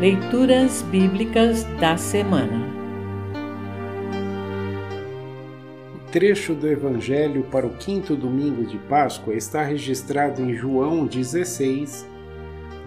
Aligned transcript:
Leituras 0.00 0.82
Bíblicas 0.82 1.64
da 1.80 1.96
Semana 1.96 2.72
O 5.92 6.10
trecho 6.12 6.54
do 6.54 6.68
Evangelho 6.68 7.42
para 7.50 7.66
o 7.66 7.70
quinto 7.70 8.14
domingo 8.14 8.64
de 8.64 8.78
Páscoa 8.78 9.34
está 9.34 9.64
registrado 9.64 10.40
em 10.40 10.54
João 10.54 11.04
16, 11.04 12.08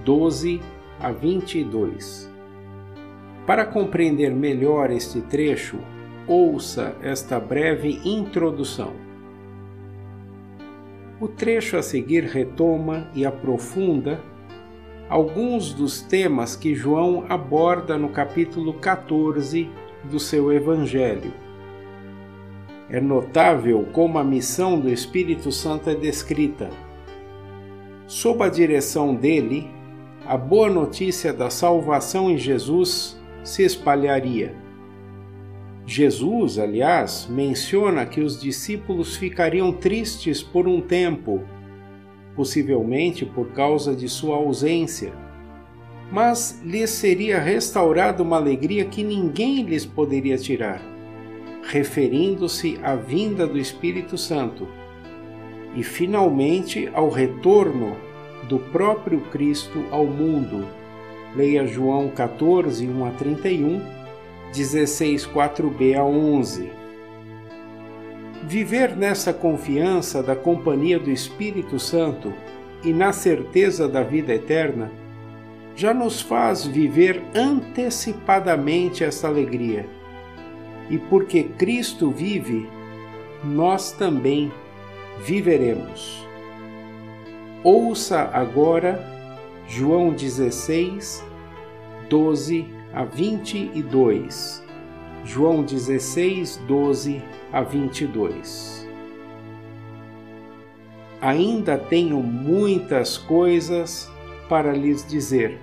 12 0.05 0.61
a 1.01 1.11
22. 1.11 2.31
Para 3.45 3.65
compreender 3.65 4.33
melhor 4.33 4.89
este 4.89 5.19
trecho, 5.19 5.79
ouça 6.25 6.95
esta 7.01 7.41
breve 7.41 7.99
introdução. 8.05 8.93
O 11.19 11.27
trecho 11.27 11.75
a 11.75 11.83
seguir 11.83 12.23
retoma 12.23 13.11
e 13.13 13.25
aprofunda 13.25 14.30
alguns 15.11 15.73
dos 15.73 16.01
temas 16.01 16.55
que 16.55 16.73
João 16.73 17.25
aborda 17.27 17.97
no 17.97 18.07
capítulo 18.07 18.75
14 18.75 19.69
do 20.05 20.17
seu 20.17 20.53
Evangelho. 20.53 21.33
É 22.89 23.01
notável 23.01 23.85
como 23.91 24.17
a 24.17 24.23
missão 24.23 24.79
do 24.79 24.89
Espírito 24.89 25.51
Santo 25.51 25.89
é 25.89 25.95
descrita. 25.95 26.69
Sob 28.07 28.41
a 28.41 28.47
direção 28.47 29.13
dele, 29.13 29.69
a 30.25 30.37
boa 30.37 30.69
notícia 30.69 31.33
da 31.33 31.49
salvação 31.49 32.31
em 32.31 32.37
Jesus 32.37 33.19
se 33.43 33.63
espalharia. 33.63 34.55
Jesus, 35.85 36.57
aliás, 36.57 37.27
menciona 37.29 38.05
que 38.05 38.21
os 38.21 38.39
discípulos 38.39 39.17
ficariam 39.17 39.73
tristes 39.73 40.41
por 40.41 40.69
um 40.69 40.79
tempo 40.79 41.43
possivelmente 42.35 43.25
por 43.25 43.51
causa 43.51 43.95
de 43.95 44.07
sua 44.07 44.35
ausência. 44.35 45.13
Mas 46.11 46.61
lhes 46.63 46.89
seria 46.89 47.39
restaurada 47.39 48.21
uma 48.21 48.37
alegria 48.37 48.85
que 48.85 49.03
ninguém 49.03 49.63
lhes 49.63 49.85
poderia 49.85 50.37
tirar, 50.37 50.81
referindo-se 51.63 52.79
à 52.83 52.95
vinda 52.95 53.47
do 53.47 53.57
Espírito 53.57 54.17
Santo 54.17 54.67
e 55.75 55.83
fitalmente 55.83 56.89
ao 56.93 57.09
retorno 57.09 57.95
do 58.49 58.59
próprio 58.59 59.21
Cristo 59.31 59.85
ao 59.89 60.05
mundo. 60.05 60.67
Leia 61.35 61.65
João 61.65 62.09
14, 62.09 62.85
1 62.85 63.05
a 63.05 63.11
31, 63.11 63.81
16, 64.53 65.25
4b 65.27 65.95
a 65.97 66.03
11. 66.03 66.80
Viver 68.51 68.97
nessa 68.97 69.31
confiança 69.31 70.21
da 70.21 70.35
companhia 70.35 70.99
do 70.99 71.09
Espírito 71.09 71.79
Santo 71.79 72.33
e 72.83 72.91
na 72.91 73.13
certeza 73.13 73.87
da 73.87 74.03
vida 74.03 74.33
eterna 74.33 74.91
já 75.73 75.93
nos 75.93 76.19
faz 76.19 76.65
viver 76.65 77.23
antecipadamente 77.33 79.05
essa 79.05 79.29
alegria. 79.29 79.87
E 80.89 80.97
porque 80.97 81.43
Cristo 81.43 82.11
vive, 82.11 82.69
nós 83.41 83.93
também 83.93 84.51
viveremos. 85.23 86.27
Ouça 87.63 88.31
agora 88.33 89.01
João 89.65 90.11
16, 90.11 91.23
12 92.09 92.67
a 92.93 93.05
22. 93.05 94.61
João 95.23 95.63
16, 95.63 96.57
12 96.67 97.21
a 97.53 97.61
22. 97.61 98.87
Ainda 101.21 101.77
tenho 101.77 102.17
muitas 102.17 103.17
coisas 103.17 104.09
para 104.49 104.73
lhes 104.73 105.05
dizer, 105.05 105.59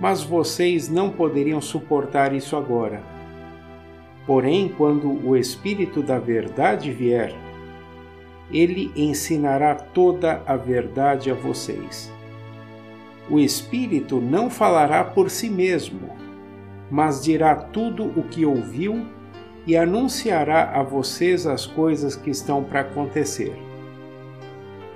mas 0.00 0.22
vocês 0.22 0.88
não 0.88 1.10
poderiam 1.10 1.60
suportar 1.60 2.32
isso 2.32 2.56
agora. 2.56 3.02
Porém, 4.24 4.68
quando 4.68 5.10
o 5.10 5.36
Espírito 5.36 6.00
da 6.00 6.18
Verdade 6.18 6.92
vier, 6.92 7.34
ele 8.50 8.92
ensinará 8.94 9.74
toda 9.74 10.42
a 10.46 10.56
verdade 10.56 11.30
a 11.30 11.34
vocês. 11.34 12.12
O 13.28 13.40
Espírito 13.40 14.20
não 14.20 14.48
falará 14.48 15.02
por 15.02 15.28
si 15.28 15.50
mesmo, 15.50 16.23
mas 16.94 17.24
dirá 17.24 17.56
tudo 17.56 18.04
o 18.04 18.22
que 18.22 18.46
ouviu 18.46 19.04
e 19.66 19.76
anunciará 19.76 20.78
a 20.78 20.80
vocês 20.80 21.44
as 21.44 21.66
coisas 21.66 22.14
que 22.14 22.30
estão 22.30 22.62
para 22.62 22.82
acontecer. 22.82 23.52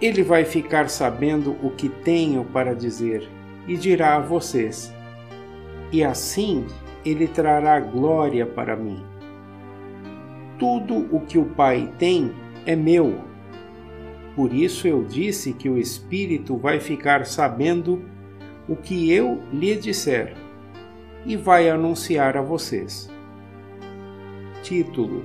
Ele 0.01 0.23
vai 0.23 0.45
ficar 0.45 0.89
sabendo 0.89 1.57
o 1.61 1.71
que 1.71 1.89
tenho 1.89 2.45
para 2.45 2.73
dizer 2.73 3.29
e 3.67 3.77
dirá 3.77 4.15
a 4.15 4.21
vocês. 4.21 4.95
E 5.91 6.05
assim 6.05 6.67
ele 7.05 7.27
trará 7.27 7.81
glória 7.81 8.47
para 8.47 8.77
mim. 8.77 9.05
Tudo 10.57 11.09
o 11.11 11.19
que 11.23 11.37
o 11.37 11.47
Pai 11.47 11.93
tem 11.99 12.33
é 12.65 12.77
meu. 12.77 13.19
Por 14.37 14.55
isso 14.55 14.87
eu 14.87 15.03
disse 15.03 15.53
que 15.53 15.69
o 15.69 15.77
Espírito 15.77 16.57
vai 16.57 16.79
ficar 16.79 17.27
sabendo 17.27 18.05
o 18.69 18.77
que 18.77 19.13
eu 19.13 19.43
lhe 19.53 19.75
disser 19.75 20.37
e 21.25 21.37
vai 21.37 21.69
anunciar 21.69 22.37
a 22.37 22.43
vocês. 22.43 23.11
Título: 24.63 25.25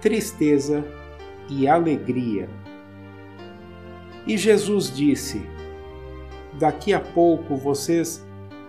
Tristeza 0.00 0.84
e 1.48 1.68
Alegria. 1.68 2.48
E 4.26 4.36
Jesus 4.36 4.94
disse: 4.94 5.42
Daqui 6.58 6.92
a 6.92 7.00
pouco 7.00 7.56
vocês 7.56 8.26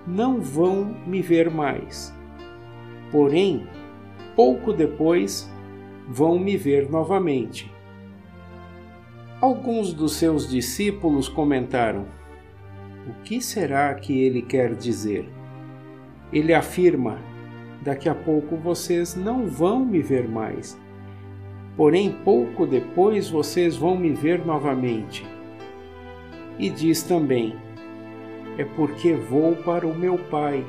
não 0.08 0.42
vão 0.42 0.86
me 1.06 1.22
ver 1.22 1.50
mais. 1.50 2.14
Porém, 3.12 3.68
pouco 4.36 4.74
depois 4.74 5.50
vão 6.08 6.40
me 6.40 6.58
ver 6.58 6.90
novamente. 6.90 7.72
Alguns 9.40 9.94
dos 9.94 10.14
seus 10.14 10.50
discípulos 10.50 11.28
comentaram: 11.28 12.06
O 13.08 13.24
que 13.24 13.42
será 13.42 13.94
que 13.96 14.22
ele 14.22 14.42
quer 14.42 14.76
dizer? 14.76 15.41
Ele 16.32 16.54
afirma: 16.54 17.20
Daqui 17.82 18.08
a 18.08 18.16
pouco 18.16 18.56
vocês 18.56 19.16
não 19.16 19.48
vão 19.48 19.84
me 19.84 20.02
ver 20.02 20.28
mais. 20.28 20.80
Porém, 21.76 22.16
pouco 22.24 22.68
depois 22.68 23.30
vocês 23.30 23.76
vão 23.76 23.98
me 23.98 24.12
ver 24.12 24.46
novamente. 24.46 25.26
E 26.60 26.70
diz 26.70 27.02
também: 27.02 27.56
É 28.58 28.64
porque 28.64 29.14
vou 29.14 29.56
para 29.56 29.88
o 29.88 29.98
meu 29.98 30.18
Pai. 30.18 30.64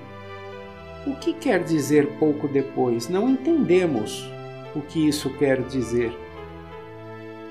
O 1.07 1.17
que 1.17 1.35
quer 1.35 1.63
dizer 1.65 2.07
pouco 2.19 2.49
depois? 2.49 3.09
Não 3.09 3.29
entendemos 3.29 4.31
o 4.75 4.81
que 4.81 5.07
isso 5.07 5.29
quer 5.37 5.61
dizer. 5.63 6.17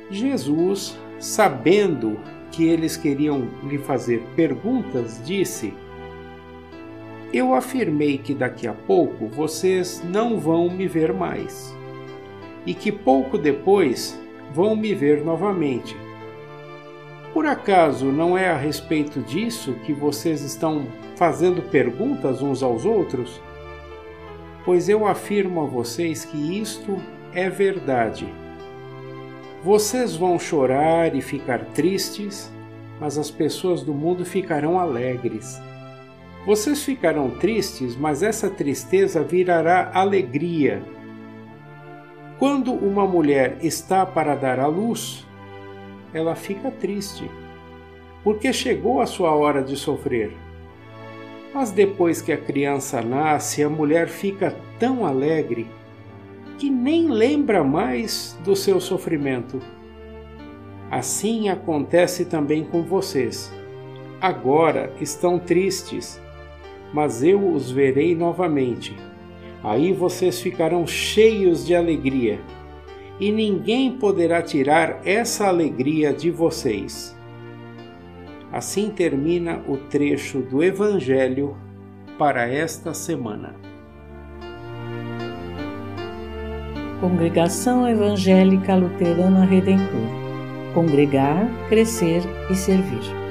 Jesus, 0.10 0.98
sabendo 1.20 2.18
que 2.52 2.68
eles 2.68 2.98
queriam 2.98 3.48
lhe 3.64 3.78
fazer 3.78 4.24
perguntas, 4.36 5.22
disse: 5.24 5.74
eu 7.34 7.53
afirmei 7.53 8.18
que 8.18 8.34
daqui 8.34 8.68
a 8.68 8.74
pouco 8.74 9.28
vocês 9.28 10.03
não 10.03 10.40
vão 10.40 10.69
me 10.69 10.88
ver 10.88 11.14
mais 11.14 11.74
e 12.66 12.74
que 12.74 12.92
pouco 12.92 13.38
depois 13.38 14.19
vão 14.53 14.75
me 14.75 14.94
ver 14.94 15.24
novamente. 15.24 15.96
Por 17.34 17.46
acaso 17.46 18.06
não 18.08 18.38
é 18.38 18.50
a 18.50 18.58
respeito 18.58 19.22
disso 19.22 19.74
que 19.86 19.94
vocês 19.94 20.42
estão 20.42 20.86
fazendo 21.16 21.62
perguntas 21.62 22.42
uns 22.42 22.62
aos 22.62 22.86
outros? 22.86 23.42
Pois 24.66 24.90
eu 24.90 25.08
afirmo 25.08 25.62
a 25.62 25.66
vocês 25.66 26.25
que 26.25 26.59
isto 26.59 26.98
é 27.34 27.50
verdade. 27.50 28.28
Vocês 29.63 30.16
vão 30.16 30.38
chorar 30.38 31.16
e 31.16 31.22
ficar 31.22 31.63
tristes, 31.68 32.52
mas 33.00 33.18
as 33.18 33.31
pessoas 33.31 33.81
do 33.81 33.94
mundo 33.94 34.25
ficarão 34.25 34.78
alegres. 34.78 35.62
Vocês 36.46 36.84
ficarão 36.84 37.30
tristes, 37.30 37.96
mas 37.96 38.24
essa 38.24 38.50
tristeza 38.50 39.22
virará 39.24 39.92
alegria. 39.94 40.82
Quando 42.40 42.74
uma 42.74 43.06
mulher 43.06 43.58
está 43.62 44.06
para 44.06 44.34
dar 44.34 44.60
à 44.60 44.66
luz, 44.66 45.28
ela 46.12 46.34
fica 46.34 46.72
triste, 46.72 47.30
porque 48.24 48.52
chegou 48.52 49.02
a 49.02 49.06
sua 49.06 49.36
hora 49.36 49.64
de 49.64 49.76
sofrer. 49.76 50.36
Mas 51.54 51.70
depois 51.70 52.22
que 52.22 52.32
a 52.32 52.38
criança 52.38 53.02
nasce, 53.02 53.64
a 53.64 53.70
mulher 53.70 54.08
fica 54.08 54.56
tão 54.80 55.06
alegre 55.06 55.68
que 56.58 56.70
nem 56.70 57.08
lembra 57.10 57.64
mais 57.64 58.40
do 58.44 58.56
seu 58.56 58.80
sofrimento. 58.80 59.62
Assim 60.90 61.50
acontece 61.50 62.26
também 62.26 62.64
com 62.64 62.84
vocês. 62.84 63.52
Agora 64.20 64.94
estão 65.00 65.40
tristes 65.40 66.20
mas 66.94 67.24
eu 67.24 67.54
os 67.54 67.72
verei 67.72 68.16
novamente. 68.16 68.96
Aí 69.64 69.94
vocês 69.94 70.42
ficarão 70.42 70.86
cheios 70.88 71.66
de 71.66 71.76
alegria, 71.76 72.40
e 73.20 73.32
ninguém 73.32 73.92
poderá 73.92 74.42
tirar 74.42 75.02
essa 75.06 75.48
alegria 75.48 76.12
de 76.12 76.32
vocês. 76.32 77.16
Assim 78.52 78.90
termina 78.90 79.62
o 79.68 79.78
trecho 79.78 80.40
do 80.40 80.64
Evangelho 80.64 81.56
para 82.18 82.48
esta 82.48 82.94
semana. 82.94 83.56
Congregação 87.00 87.88
Evangélica 87.88 88.76
Luterana 88.76 89.46
Redentor 89.46 90.22
Congregar, 90.74 91.48
Crescer 91.68 92.22
e 92.50 92.56
Servir. 92.56 93.31